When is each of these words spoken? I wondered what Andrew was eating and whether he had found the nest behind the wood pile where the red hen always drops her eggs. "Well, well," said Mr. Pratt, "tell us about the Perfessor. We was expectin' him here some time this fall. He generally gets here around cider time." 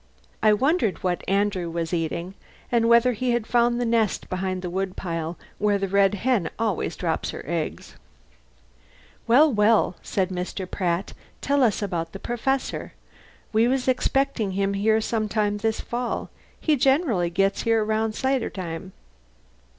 I 0.41 0.51
wondered 0.51 1.03
what 1.03 1.23
Andrew 1.27 1.69
was 1.69 1.93
eating 1.93 2.33
and 2.71 2.89
whether 2.89 3.11
he 3.13 3.33
had 3.33 3.45
found 3.45 3.79
the 3.79 3.85
nest 3.85 4.29
behind 4.31 4.63
the 4.63 4.69
wood 4.71 4.95
pile 4.95 5.37
where 5.59 5.77
the 5.77 5.87
red 5.87 6.15
hen 6.15 6.49
always 6.57 6.95
drops 6.95 7.29
her 7.29 7.43
eggs. 7.45 7.97
"Well, 9.27 9.53
well," 9.53 9.95
said 10.01 10.29
Mr. 10.29 10.65
Pratt, 10.67 11.13
"tell 11.39 11.61
us 11.61 11.83
about 11.83 12.13
the 12.13 12.19
Perfessor. 12.19 12.93
We 13.53 13.67
was 13.67 13.87
expectin' 13.87 14.53
him 14.53 14.73
here 14.73 15.01
some 15.01 15.29
time 15.29 15.57
this 15.59 15.81
fall. 15.81 16.31
He 16.59 16.75
generally 16.77 17.29
gets 17.29 17.61
here 17.61 17.85
around 17.85 18.15
cider 18.15 18.49
time." 18.49 18.93